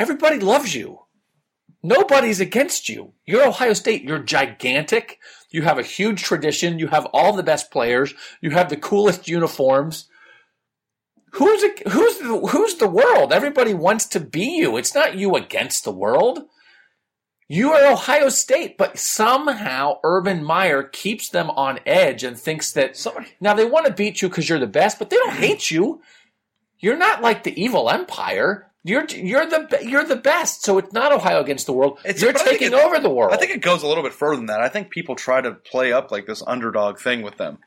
[0.00, 0.98] Everybody loves you.
[1.80, 3.12] Nobody's against you.
[3.24, 4.02] You're Ohio State.
[4.02, 5.20] You're gigantic.
[5.52, 6.80] You have a huge tradition.
[6.80, 8.14] You have all the best players.
[8.40, 10.08] You have the coolest uniforms.
[11.32, 13.32] Who's a, who's the, who's the world?
[13.32, 14.76] Everybody wants to be you.
[14.76, 16.40] It's not you against the world.
[17.48, 22.96] You are Ohio State, but somehow Urban Meyer keeps them on edge and thinks that
[22.96, 25.70] Somebody, now they want to beat you because you're the best, but they don't hate
[25.70, 26.00] you.
[26.78, 28.68] You're not like the evil empire.
[28.84, 30.64] You're you're the you're the best.
[30.64, 31.98] So it's not Ohio against the world.
[32.04, 33.32] It's- you're but I think taking it- over the world.
[33.32, 34.60] I think it goes a little bit further than that.
[34.60, 37.58] I think people try to play up like this underdog thing with them.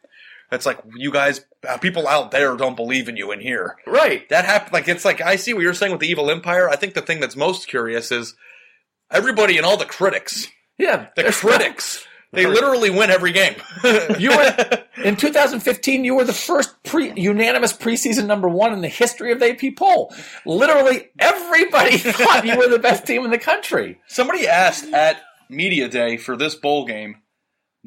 [0.52, 3.76] It's like you guys, uh, people out there don't believe in you in here.
[3.88, 4.28] right.
[4.30, 4.74] That happened.
[4.74, 6.70] Like it's like I see what you're saying with the evil empire.
[6.70, 8.36] I think the thing that's most curious is
[9.12, 10.48] everybody and all the critics.
[10.78, 11.08] Yeah.
[11.16, 12.06] The critics.
[12.32, 13.56] They literally win every game.
[14.20, 16.04] You were in 2015.
[16.04, 19.76] You were the first pre, unanimous preseason number one in the history of the AP
[19.78, 20.14] poll.
[20.46, 24.00] Literally everybody thought you were the best team in the country.
[24.08, 27.18] Somebody asked at media day for this bowl game,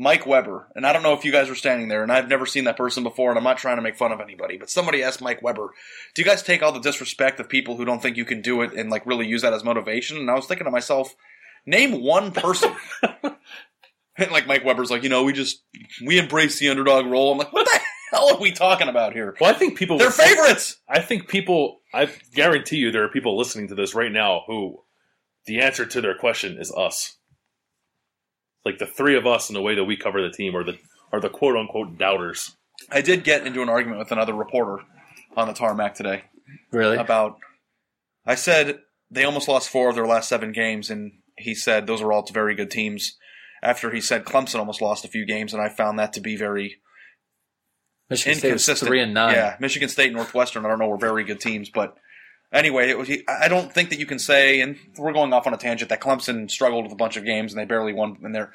[0.00, 2.46] Mike Weber, and I don't know if you guys were standing there, and I've never
[2.46, 5.02] seen that person before, and I'm not trying to make fun of anybody, but somebody
[5.02, 5.74] asked Mike Weber,
[6.14, 8.62] "Do you guys take all the disrespect of people who don't think you can do
[8.62, 11.16] it and like really use that as motivation?" And I was thinking to myself,
[11.66, 12.74] name one person.
[13.02, 15.62] and like Mike Weber's like, you know, we just
[16.04, 17.32] we embrace the underdog role.
[17.32, 17.80] I'm like, what the
[18.10, 19.36] hell are we talking about here?
[19.40, 20.80] well, I think people They're favorites.
[20.88, 21.80] I think people.
[21.92, 24.82] I guarantee you, there are people listening to this right now who
[25.46, 27.17] the answer to their question is us.
[28.64, 30.78] Like the three of us in the way that we cover the team are the
[31.12, 32.56] are the quote unquote doubters.
[32.90, 34.84] I did get into an argument with another reporter
[35.36, 36.24] on the tarmac today.
[36.72, 36.96] Really?
[36.96, 37.38] about
[38.26, 42.02] I said they almost lost four of their last seven games, and he said those
[42.02, 43.16] are all very good teams.
[43.62, 46.36] After he said Clemson almost lost a few games, and I found that to be
[46.36, 46.76] very
[48.10, 48.88] Michigan State inconsistent.
[48.88, 49.34] three and nine.
[49.34, 51.96] Yeah, Michigan State, and Northwestern, I don't know, were very good teams, but
[52.52, 53.10] anyway, it was.
[53.28, 56.00] I don't think that you can say, and we're going off on a tangent, that
[56.00, 58.52] Clemson struggled with a bunch of games and they barely won, and they're,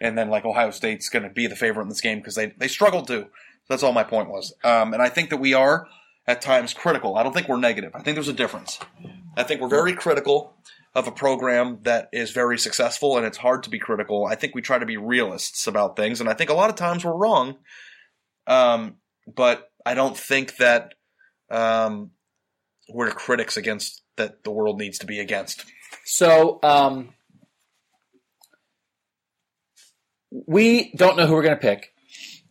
[0.00, 2.52] and then like Ohio State's going to be the favorite in this game because they
[2.58, 3.26] they struggled too.
[3.68, 5.86] That's all my point was, um, and I think that we are.
[6.26, 7.16] at times critical.
[7.16, 7.92] I don't think we're negative.
[7.94, 8.78] I think there's a difference.
[9.36, 10.54] I think we're very critical
[10.94, 14.26] of a program that is very successful, and it's hard to be critical.
[14.26, 16.76] I think we try to be realists about things, and I think a lot of
[16.76, 17.56] times we're wrong.
[18.46, 20.94] Um, but I don't think that
[21.50, 22.10] um,
[22.92, 25.64] we're critics against that the world needs to be against.
[26.04, 27.14] So um,
[30.30, 31.92] we don't know who we're going to pick.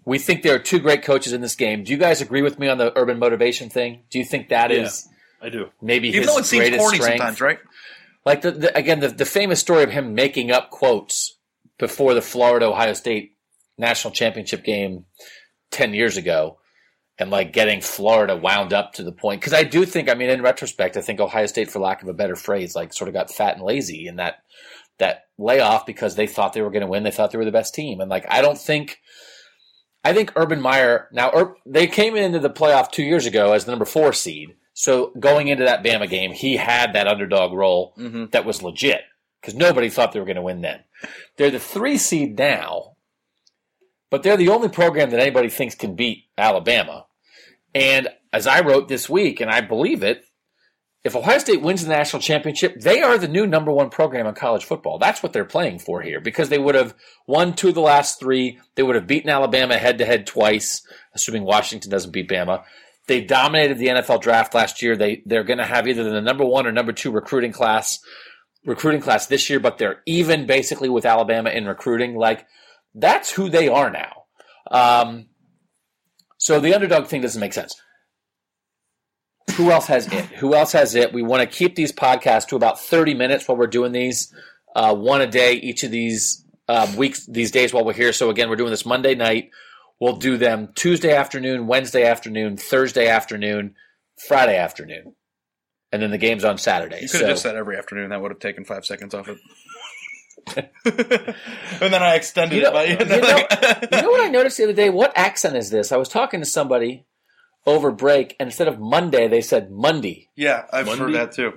[0.06, 1.84] We think there are two great coaches in this game.
[1.84, 4.04] Do you guys agree with me on the urban motivation thing?
[4.10, 5.08] Do you think that is
[5.42, 5.70] I do.
[5.82, 7.18] maybe Even his though it seems corny strength?
[7.18, 7.60] sometimes, right?
[8.26, 11.38] Like the, the again, the, the famous story of him making up quotes
[11.78, 13.36] before the Florida Ohio State
[13.78, 15.06] national championship game
[15.72, 16.58] ten years ago,
[17.20, 19.42] and like getting Florida wound up to the point.
[19.42, 22.08] Because I do think, I mean, in retrospect, I think Ohio State, for lack of
[22.08, 24.44] a better phrase, like sort of got fat and lazy in that
[24.98, 27.04] that layoff because they thought they were going to win.
[27.04, 29.00] They thought they were the best team, and like I don't think.
[30.02, 33.66] I think Urban Meyer now Ur- they came into the playoff two years ago as
[33.66, 34.56] the number four seed.
[34.74, 38.28] So going into that Bama game, he had that underdog role Mm-hmm.
[38.32, 39.02] that was legit
[39.42, 40.80] because nobody thought they were going to win then.
[41.36, 42.96] They're the three seed now,
[44.10, 47.06] but they're the only program that anybody thinks can beat Alabama.
[47.74, 50.26] And as I wrote this week, and I believe it,
[51.04, 54.36] if Ohio State wins the national championship, they are the new number one program in
[54.36, 55.00] college football.
[55.00, 56.94] That's what they're playing for here because they would have
[57.26, 58.60] won two of the last three.
[58.76, 62.64] They would have beaten Alabama head to head twice, assuming Washington doesn't beat Bama.
[63.08, 64.98] They dominated the NFL draft last year.
[64.98, 68.00] They they're going to have either the number one or number two recruiting class
[68.66, 72.16] recruiting class this year, but they're even basically with Alabama in recruiting.
[72.16, 72.46] Like
[72.94, 74.26] that's who they are now.
[74.70, 75.29] Um,
[76.40, 77.80] so the underdog thing doesn't make sense.
[79.56, 80.26] Who else has it?
[80.26, 81.12] Who else has it?
[81.14, 84.34] We want to keep these podcasts to about 30 minutes while we're doing these,
[84.76, 88.14] uh, one a day each of these um, weeks, these days while we're here.
[88.14, 89.50] So again, we're doing this Monday night.
[90.00, 93.76] We'll do them Tuesday afternoon, Wednesday afternoon, Thursday afternoon,
[94.28, 95.16] Friday afternoon,
[95.92, 97.02] and then the game's on Saturday.
[97.02, 98.12] You could have So- just said every afternoon.
[98.12, 99.38] That would have taken five seconds off it.
[100.86, 102.84] and then I extended You know- it by.
[102.86, 104.90] you know- you know what I noticed the other day?
[104.90, 105.92] What accent is this?
[105.92, 107.06] I was talking to somebody
[107.66, 110.30] over break, and instead of Monday, they said Monday.
[110.36, 111.04] yeah, I've Monday?
[111.04, 111.54] heard that too.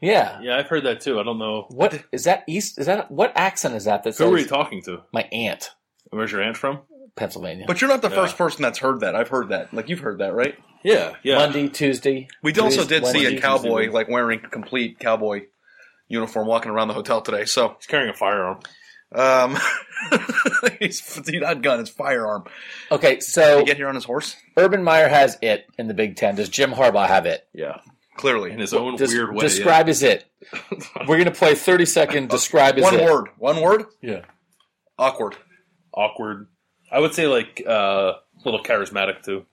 [0.00, 0.40] Yeah.
[0.42, 1.20] Yeah, I've heard that too.
[1.20, 1.66] I don't know.
[1.70, 2.42] What is that?
[2.48, 2.78] East?
[2.78, 4.02] Is that what accent is that?
[4.02, 5.02] That Who were you talking to?
[5.12, 5.70] my aunt,
[6.10, 6.80] Where's your aunt from?
[7.14, 7.64] Pennsylvania.
[7.68, 8.16] But you're not the Yeah.
[8.16, 9.14] first person that's heard that.
[9.14, 9.72] I've heard that.
[9.72, 10.56] Like you've heard that, right?
[10.82, 11.36] Yeah, yeah.
[11.36, 12.26] Monday, Tuesday.
[12.42, 13.92] We also Tuesday, did see a cowboy Tuesday.
[13.94, 15.42] like wearing complete cowboy
[16.12, 17.44] uniform walking around the hotel today.
[17.46, 18.60] So He's carrying a firearm.
[19.14, 19.56] um,
[20.78, 22.44] he's, he's not gun, it's firearm.
[22.90, 24.36] Okay, Did so he get here on his horse?
[24.56, 26.34] Urban Meyer has it in the Big Ten.
[26.36, 27.46] Does Jim Harbaugh have it?
[27.54, 27.78] Yeah,
[28.16, 29.40] Clearly, in his own Des- weird way.
[29.40, 30.24] describe is it.
[31.08, 32.28] We're gonna play thirty second.
[32.30, 33.04] Describe is one it.
[33.04, 33.28] word.
[33.38, 33.84] One word.
[34.02, 34.22] Yeah.
[34.98, 35.34] Awkward.
[35.94, 36.46] Awkward.
[36.90, 39.46] I would say like uh, a little charismatic too.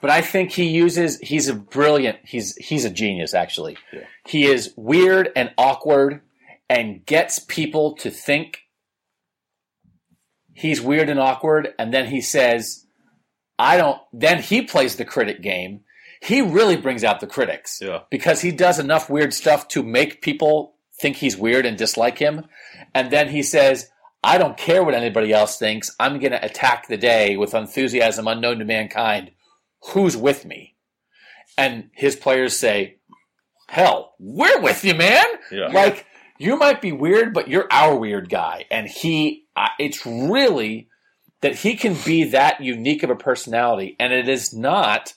[0.00, 1.18] But I think he uses.
[1.20, 2.18] He's a brilliant.
[2.24, 3.34] He's he's a genius.
[3.34, 4.04] Actually, Yeah.
[4.26, 6.20] he is weird and awkward,
[6.68, 8.60] and gets people to think
[10.54, 12.86] he's weird and awkward, and then he says,
[13.58, 15.80] "I don't." Then he plays the critic game.
[16.20, 18.02] He really brings out the critics Yeah.
[18.10, 22.46] because he does enough weird stuff to make people think he's weird and dislike him,
[22.94, 23.88] and then he says.
[24.24, 25.96] I don't care what anybody else thinks.
[25.98, 29.32] I'm going to attack the day with enthusiasm unknown to mankind
[29.90, 30.76] who's with me?
[31.58, 32.98] And his players say,
[33.68, 35.24] hell, we're with you, man.
[35.50, 35.68] Yeah.
[35.68, 36.06] Like,
[36.38, 38.64] you might be weird, but you're our weird guy.
[38.70, 40.88] And he, uh, it's really
[41.40, 43.96] that he can be that unique of a personality.
[43.98, 45.14] And it is not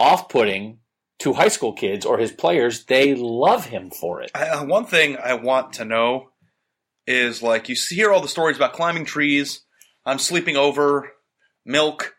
[0.00, 0.78] off putting
[1.20, 2.84] to high school kids or his players.
[2.84, 4.30] They love him for it.
[4.34, 6.30] I, uh, one thing I want to know
[7.06, 9.62] is like you hear all the stories about climbing trees.
[10.04, 11.10] I'm sleeping over,
[11.64, 12.14] milk.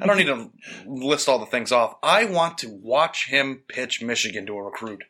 [0.00, 0.50] I don't need to
[0.86, 1.96] list all the things off.
[2.02, 5.04] I want to watch him pitch Michigan to a recruit.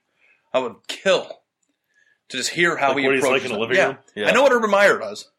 [0.52, 1.42] I would kill
[2.28, 3.86] to just hear how Like he approaches like in a living yeah.
[3.86, 3.98] room?
[4.14, 4.28] Yeah.
[4.28, 5.30] I know what Urban Meyer does.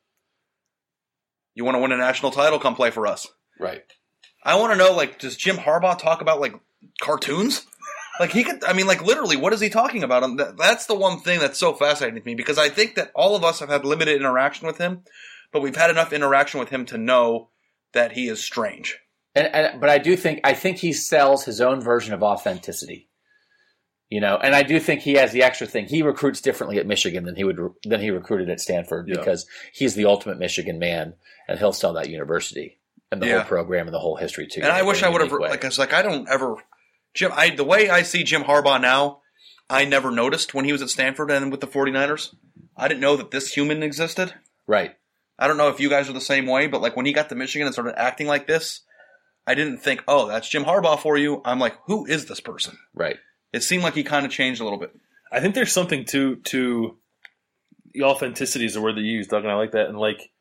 [1.55, 2.59] You want to win a national title?
[2.59, 3.27] Come play for us.
[3.59, 3.83] Right.
[4.43, 6.53] I want to know, like, does Jim Harbaugh talk about like
[7.01, 7.65] cartoons?
[8.19, 10.23] Like he could, I mean, like literally, what is he talking about?
[10.23, 13.35] And that's the one thing that's so fascinating to me because I think that all
[13.35, 15.03] of us have had limited interaction with him,
[15.51, 17.49] but we've had enough interaction with him to know
[17.93, 18.99] that he is strange.
[19.35, 23.09] And, and but I do think I think he sells his own version of authenticity.
[24.09, 25.87] You know, and I do think he has the extra thing.
[25.87, 29.15] He recruits differently at Michigan than he would than he recruited at Stanford Yeah.
[29.17, 31.15] because he's the ultimate Michigan man,
[31.47, 32.79] and he'll sell that university
[33.11, 33.37] and the Yeah.
[33.39, 34.61] whole program and the whole history too.
[34.61, 36.57] And I wish I would have, like, I was like, I don't ever,
[37.15, 39.21] Jim, I, the way I see Jim Harbaugh now,
[39.69, 42.35] I never noticed when he was at Stanford and with the 49ers.
[42.77, 44.33] I didn't know that this human existed.
[44.67, 44.95] right.
[45.39, 47.29] I don't know if you guys are the same way, but like when he got
[47.29, 48.81] to Michigan and started acting like this,
[49.45, 51.41] I didn't think, oh, that's Jim Harbaugh for you.
[51.43, 52.77] I'm like, who is this person?
[52.93, 53.17] Right.
[53.51, 54.95] It seemed like he kind of changed a little bit.
[55.31, 56.97] I think there's something to to
[57.93, 59.87] the authenticity is the word that you use, Doug, and I like that.
[59.87, 60.31] And like,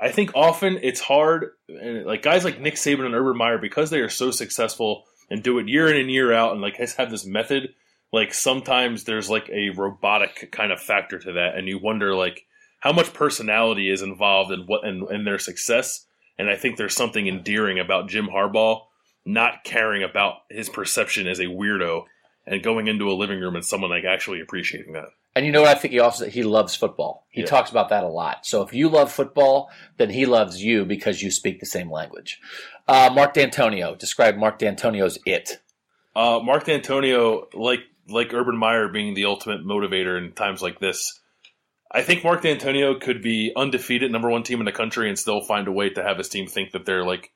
[0.00, 3.90] I think often it's hard, and like guys like Nick Saban and Urban Meyer, because
[3.90, 7.10] they are so successful and do it year in and year out, and like have
[7.10, 7.74] this method.
[8.12, 12.46] Like sometimes there's like a robotic kind of factor to that, and you wonder like
[12.80, 16.06] how much personality is involved in what in, in their success.
[16.38, 18.82] And I think there's something endearing about Jim Harbaugh
[19.24, 22.04] not caring about his perception as a weirdo
[22.46, 25.06] and going into a living room and someone like actually appreciating that.
[25.36, 27.26] And you know what I think he also he loves football.
[27.30, 27.46] He Yeah.
[27.46, 28.46] talks about that a lot.
[28.46, 32.38] So if you love football, then he loves you because you speak the same language.
[32.86, 35.60] Uh, Mark Dantonio describe Mark Dantonio's it.
[36.14, 41.18] Uh, Mark Dantonio, like like Urban Meyer being the ultimate motivator in times like this,
[41.94, 45.40] I think Mark Dantonio could be undefeated, number one team in the country, and still
[45.40, 47.32] find a way to have his team think that they're like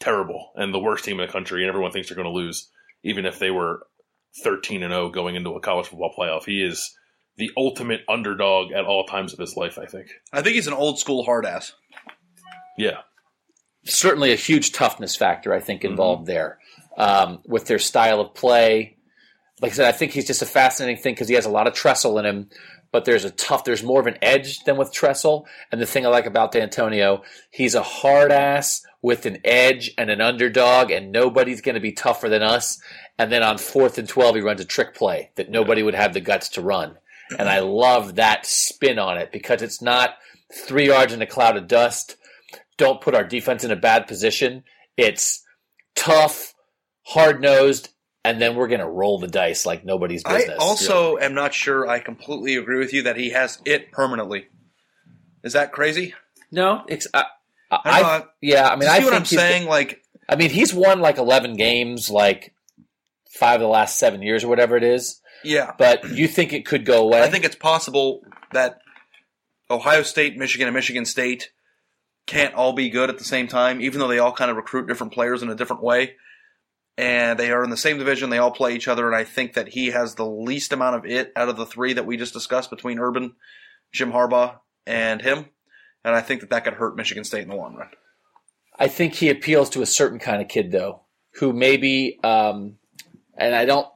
[0.00, 2.70] terrible and the worst team in the country, and everyone thinks they're going to lose,
[3.02, 3.86] even if they were
[4.42, 6.44] thirteen and zero going into a college football playoff.
[6.46, 6.96] He is
[7.36, 9.78] the ultimate underdog at all times of his life.
[9.78, 10.08] I think.
[10.32, 11.74] I think he's an old school hard ass.
[12.78, 13.02] Yeah,
[13.86, 16.58] Certainly a huge toughness factor, I think, involved there
[16.96, 18.96] um, with their style of play.
[19.60, 21.66] Like I said, I think he's just a fascinating thing because he has a lot
[21.66, 22.48] of Tressel in him,
[22.94, 25.48] but there's a tough, there's more of an edge than with Tressel.
[25.72, 30.10] And the thing I like about Dantonio, he's a hard ass with an edge and
[30.10, 32.80] an underdog, and nobody's going to be tougher than us.
[33.18, 36.14] And then on fourth and 12, he runs a trick play that nobody would have
[36.14, 36.96] the guts to run.
[37.36, 40.10] And I love that spin on it because it's not
[40.52, 42.14] three yards in a cloud of dust.
[42.76, 44.62] Don't put our defense in a bad position.
[44.96, 45.42] It's
[45.96, 46.54] tough,
[47.02, 47.88] hard nosed,
[48.24, 50.42] and then we're going to roll the dice like nobody's business.
[50.44, 50.58] I business.
[50.60, 54.46] also am not sure I completely agree with you that he has it permanently.
[55.42, 56.14] Is that crazy?
[56.50, 57.24] no, it's, I,
[57.70, 58.26] I I, don't know.
[58.40, 59.68] yeah, I mean, you I see what think I'm saying?
[59.68, 62.54] Like, I mean, he's won like 11 games, like
[63.30, 65.20] five of the last seven years or whatever it is.
[65.42, 65.72] yeah.
[65.76, 67.22] But you think it could go away?
[67.22, 68.78] I think it's possible that
[69.70, 71.50] Ohio State, Michigan, and Michigan State
[72.26, 74.86] can't all be good at the same time, even though they all kind of recruit
[74.86, 76.14] different players in a different way.
[76.96, 79.54] And they are in the same division, they all play each other, and I think
[79.54, 82.32] that he has the least amount of it out of the three that we just
[82.32, 83.34] discussed between Urban,
[83.92, 85.46] Jim Harbaugh, and him.
[86.04, 87.88] And I think that that could hurt Michigan State in the long run.
[88.78, 91.02] I think he appeals to a certain kind of kid, though,
[91.40, 92.76] who maybe, um,
[93.36, 93.88] and I don't.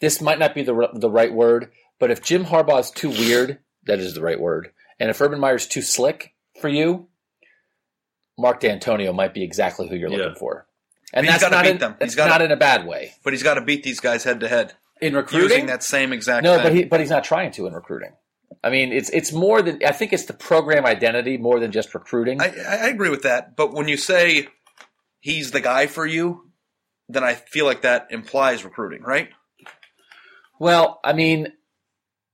[0.00, 3.60] This might not be the the right word, but if Jim Harbaugh is too weird,
[3.86, 4.72] that is the right word.
[5.00, 7.08] And if Urban Meyer's too slick for you,
[8.38, 10.18] Mark Dantonio might be exactly who you're Yeah.
[10.18, 10.66] looking for.
[11.14, 11.96] And He's that's gotta not beat in, them.
[12.02, 13.12] He's gotta- not in a bad way.
[13.22, 16.12] But he's got to beat these guys head to head In recruiting, using that same
[16.12, 16.62] exact no, thing.
[16.64, 18.10] but he but he's not trying to in recruiting.
[18.62, 21.94] I mean, it's it's more than I think it's the program identity more than just
[21.94, 22.40] recruiting.
[22.42, 24.48] I I agree with that, but when you say
[25.20, 26.50] he's the guy for you,
[27.08, 29.28] then I feel like that implies recruiting, right?
[30.58, 31.48] Well, I mean,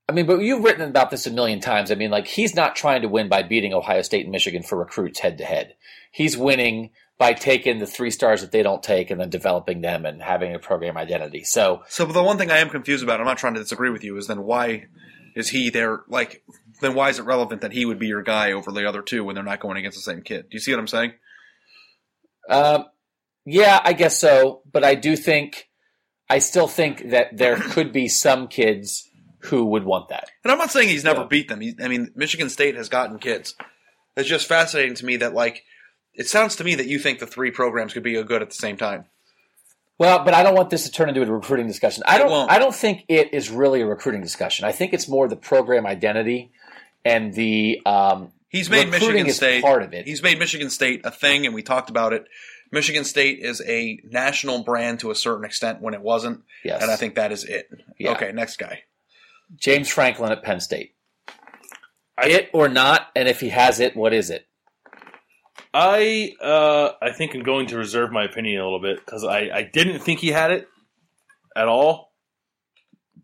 [0.08, 1.90] I mean, but you've written about this a million times.
[1.90, 4.78] I mean, like he's not trying to win by beating Ohio State and Michigan for
[4.78, 5.74] recruits head to head.
[6.12, 6.90] He's winning
[7.20, 10.54] by taking the three stars that they don't take and then developing them and having
[10.54, 11.44] a program identity.
[11.44, 14.02] So So the one thing I am confused about, I'm not trying to disagree with
[14.02, 14.86] you, is then why
[15.36, 16.00] is he there?
[16.08, 16.42] Like,
[16.80, 19.22] then why is it relevant that he would be your guy over the other two
[19.22, 20.44] when they're not going against the same kid?
[20.50, 21.12] Do you see what I'm saying?
[22.48, 22.86] Um,
[23.44, 24.62] yeah, I guess so.
[24.72, 25.68] But I do think,
[26.30, 29.06] I still think that there could be some kids
[29.42, 30.30] who would want that.
[30.42, 31.26] And I'm not saying he's never Yeah.
[31.26, 31.60] beat them.
[31.60, 33.54] He, I mean, Michigan State has gotten kids.
[34.16, 35.64] It's just fascinating to me that like
[36.20, 38.48] it sounds to me that you think the three programs could be a good at
[38.50, 39.06] the same time.
[39.98, 42.02] Well, but I don't want this to turn into a recruiting discussion.
[42.06, 42.50] I don't.
[42.50, 44.64] I don't think it is really a recruiting discussion.
[44.64, 46.52] I think it's more the program identity
[47.04, 47.80] and the.
[47.84, 50.06] Um, He's made Michigan State part of it.
[50.06, 52.24] He's made Michigan State a thing, and we talked about it.
[52.72, 56.90] Michigan State is a national brand to a certain extent when it wasn't, yes, and
[56.90, 57.68] I think that is it.
[57.98, 58.12] Yeah.
[58.12, 58.82] Okay, next guy.
[59.56, 60.94] James Franklin at Penn State.
[62.18, 64.46] I- it or not, and if he has it, what is it?
[65.72, 69.50] I uh, I think I'm going to reserve my opinion a little bit because I,
[69.52, 70.68] I didn't think he had it
[71.54, 72.12] at all,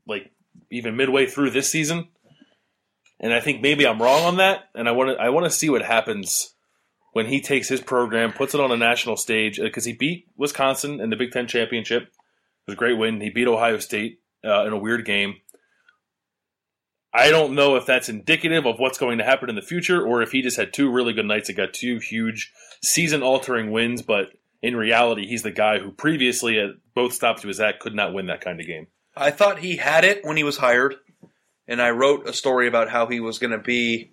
[0.07, 0.31] like
[0.71, 2.09] even midway through this season,
[3.19, 4.65] and I think maybe I'm wrong on that.
[4.75, 6.55] And I want to I want to see what happens
[7.13, 11.01] when he takes his program, puts it on a national stage because he beat Wisconsin
[11.01, 12.03] in the Big Ten championship.
[12.03, 12.11] It
[12.69, 13.21] was a great win.
[13.21, 15.37] He beat Ohio State uh, in a weird game.
[17.17, 20.21] I don't know if that's indicative of what's going to happen in the future or
[20.21, 22.53] if he just had two really good nights and got two huge
[22.83, 27.49] season altering wins, but in reality, he's the guy who previously at both stops he
[27.49, 28.89] was at could not win that kind of game.
[29.17, 30.97] I thought he had it when he was hired,
[31.67, 34.11] and I wrote a story about how he was going to be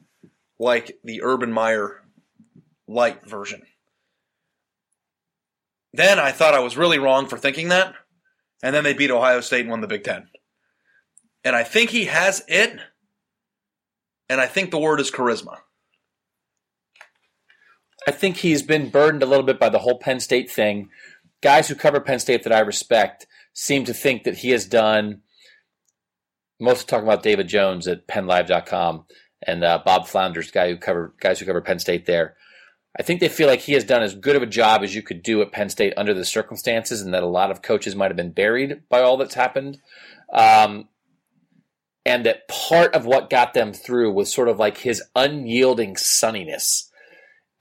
[0.57, 2.01] like the Urban Meyer
[2.87, 3.63] light version.
[5.91, 7.95] then I thought I was really wrong for thinking that.
[8.61, 10.29] And then they beat Ohio State and won the Big Ten.
[11.43, 12.79] And I think he has it.
[14.33, 15.59] And I think the word is charisma.
[18.07, 20.89] I think he's been burdened a little bit by the whole Penn State thing.
[21.41, 25.21] Guys who cover Penn State that I respect seem to think that he has done.
[26.59, 29.05] Most talking about David Jones at PennLive.com
[29.45, 32.35] and uh, Bob Flounders, guy who cover guys who cover Penn State there.
[32.99, 35.03] I think they feel like he has done as good of a job as you
[35.03, 38.09] could do at Penn State under the circumstances, and that a lot of coaches might
[38.09, 39.77] have been buried by all that's happened.
[40.33, 40.89] Um,
[42.05, 46.89] and that part of what got them through was sort of like his unyielding sunniness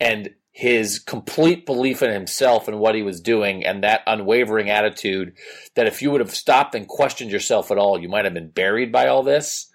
[0.01, 5.34] and his complete belief in himself and what he was doing and that unwavering attitude
[5.74, 8.51] that if you would have stopped and questioned yourself at all, you might have been
[8.51, 9.70] buried by all this.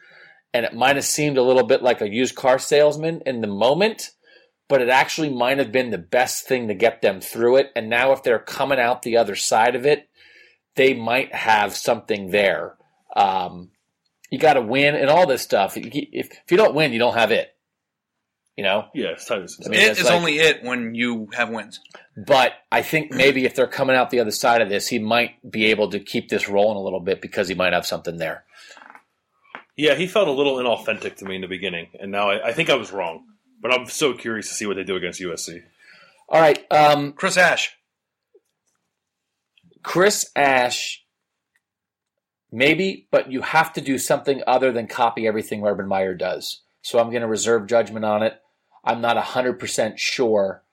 [0.54, 3.48] And it might have seemed a little bit like a used car salesman in the
[3.48, 4.12] moment,
[4.70, 7.72] but it actually might have been the best thing to get them through it.
[7.76, 10.10] And now, if they're coming out the other side of it,
[10.76, 12.76] they might have something there.
[13.16, 13.72] Um,
[14.30, 15.78] you got to win and all this stuff.
[15.78, 17.54] If, if you don't win, you don't have it.
[18.56, 19.60] You know, Yeah, it's Titus.
[19.64, 21.80] I mean, it's like- only it when you have wins.
[22.26, 25.52] but I think maybe if they're coming out the other side of this, he might
[25.52, 28.46] be able to keep this rolling a little bit because he might have something there.
[29.76, 32.54] yeah, he felt a little inauthentic to me in the beginning, and now I, I
[32.54, 33.26] think I was wrong.
[33.62, 35.62] But I'm so curious to see what they do against USC.
[36.30, 37.76] All right, um, Chris Ash.
[39.84, 41.04] Chris Ash,
[42.52, 46.62] maybe, but you have to do something other than copy everything Urban Meyer does.
[46.82, 48.40] So I'm going to reserve judgment on it.
[48.84, 50.64] I'm not 100% sure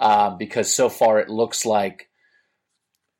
[0.00, 2.08] um, because so far it looks like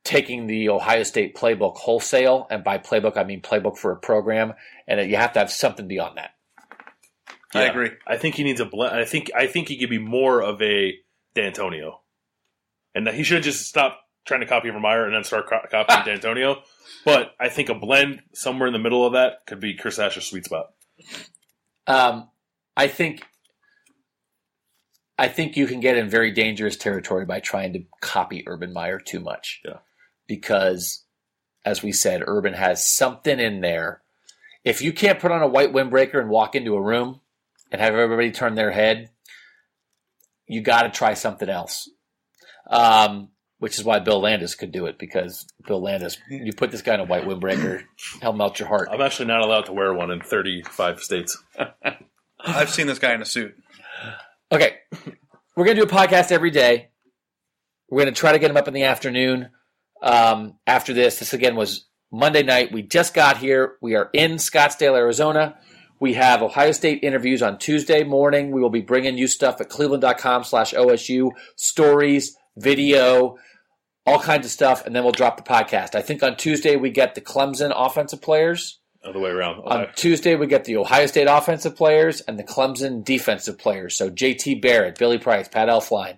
[0.03, 4.53] taking the Ohio State playbook wholesale, and by playbook I mean playbook for a program,
[4.87, 6.31] and that you have to have something beyond that.
[7.53, 7.91] I agree.
[8.05, 8.95] I think he needs a blend.
[8.95, 10.93] I think I think he could be more of a
[11.35, 11.99] Dantonio,
[12.93, 15.59] and that he should just stop trying to copy Urban Meyer and then start co-
[15.69, 16.61] copying Dantonio.
[17.03, 20.25] But I think a blend somewhere in the middle of that could be Chris Ash's
[20.25, 20.71] sweet spot.
[21.87, 22.29] Um,
[22.75, 23.23] I think
[25.17, 28.99] I think you can get in very dangerous territory by trying to copy Urban Meyer
[28.99, 29.61] too much.
[29.63, 29.77] Yeah.
[30.27, 31.03] Because
[31.63, 34.01] as we said, Urban has something in there.
[34.63, 37.21] If you can't put on a white windbreaker and walk into a room
[37.71, 39.09] and have everybody turn their head,
[40.47, 41.89] you got to try something else.
[42.69, 43.29] Um,
[43.59, 46.95] which is why Bill Landis could do it because Bill Landis, you put this guy
[46.95, 47.83] in a white windbreaker,
[48.21, 48.89] he'll melt your heart.
[48.91, 51.41] I'm actually not allowed to wear one in 35 states.
[52.39, 53.55] I've seen this guy in a suit.
[54.51, 54.77] Okay.
[55.55, 56.89] We're going to do a podcast every day.
[57.89, 59.49] We're going to try to get him up in the afternoon
[60.01, 61.19] um, after this.
[61.19, 62.71] This, again, was Monday night.
[62.71, 63.77] We just got here.
[63.81, 65.57] We are in Scottsdale, Arizona.
[65.99, 68.51] We have Ohio State interviews on Tuesday morning.
[68.51, 73.37] We will be bringing you stuff at cleveland.com slash OSU, stories, video,
[74.05, 75.95] all kinds of stuff, and then we'll drop the podcast.
[75.95, 78.79] I think on Tuesday we get the Clemson offensive players.
[79.03, 79.61] Other way around.
[79.65, 83.95] On Tuesday, we get the Ohio State offensive players and the Clemson defensive players.
[83.95, 86.17] So JT Barrett, Billy Price, Pat Elflein,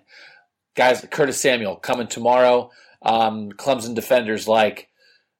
[0.74, 2.70] guys, Curtis Samuel coming tomorrow.
[3.02, 4.88] Um, Clemson defenders like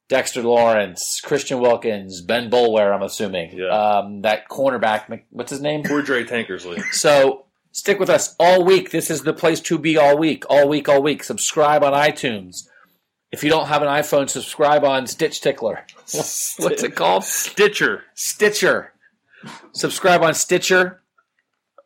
[0.08, 3.56] Dexter Lawrence, Christian Wilkins, Ben Boulware, I'm assuming.
[3.56, 3.68] Yeah.
[3.68, 5.84] Um, that cornerback, what's his name?
[5.84, 6.82] Poor Dre Tankersley.
[6.92, 7.46] So
[7.78, 8.90] stick with us all week.
[8.90, 11.22] This is the place to be all week, all week, all week.
[11.22, 12.68] Subscribe on iTunes.
[13.30, 15.84] If you don't have an iPhone, subscribe on Stitch Tickler.
[16.12, 17.24] What's it called?
[17.24, 18.04] Stitcher.
[18.14, 18.92] Stitcher.
[19.72, 21.02] Subscribe on Stitcher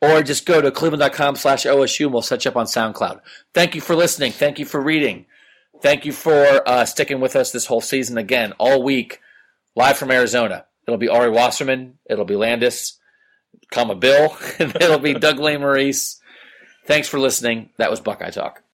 [0.00, 3.20] or just go to cleveland.com slash OSU and we'll set you up on SoundCloud.
[3.54, 4.32] Thank you for listening.
[4.32, 5.26] Thank you for reading.
[5.80, 9.20] Thank you for uh, sticking with us this whole season again, all week,
[9.74, 10.66] live from Arizona.
[10.86, 11.98] It'll be Ari Wasserman.
[12.08, 12.98] It'll be Landis,
[13.70, 16.18] comma Bill, it'll be Doug Lesmerises.
[16.86, 17.70] Thanks for listening.
[17.76, 18.62] That was Buckeye Talk.